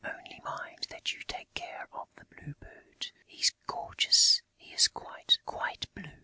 [0.03, 3.11] Only mind that you take care of the Blue Bird.
[3.27, 4.41] He's gorgeous!
[4.55, 6.09] He is quite, quite blue!"